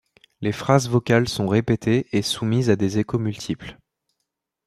Les 0.41 0.51
phrases 0.51 0.89
vocales 0.89 1.29
sont 1.29 1.47
répétées 1.47 2.07
et 2.11 2.23
soumises 2.23 2.71
à 2.71 2.75
des 2.75 2.97
échos 2.97 3.19
multiples. 3.19 3.77